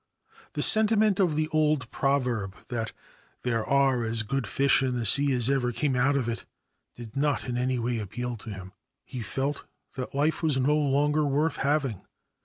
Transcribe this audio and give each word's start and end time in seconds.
The 0.53 0.63
sentiment 0.63 1.19
of 1.19 1.35
the 1.35 1.47
old 1.49 1.91
proverb 1.91 2.55
that' 2.69 2.91
there 3.43 3.63
are 3.63 4.03
as 4.03 4.23
good 4.23 4.47
fish 4.47 4.81
in 4.81 4.95
the 4.95 5.05
sea 5.05 5.31
as 5.31 5.47
ever 5.47 5.71
came 5.71 5.95
out 5.95 6.15
of 6.17 6.27
it' 6.27 6.43
did 6.97 7.15
not 7.15 7.45
in 7.47 7.55
any 7.55 7.77
way 7.77 7.99
appeal 7.99 8.35
to 8.37 8.49
him. 8.49 8.73
He 9.05 9.21
felt 9.21 9.63
that 9.95 10.15
life 10.15 10.41
was 10.41 10.57
no 10.57 10.75
longer 10.75 11.23
worth 11.27 11.57
having. 11.57 12.01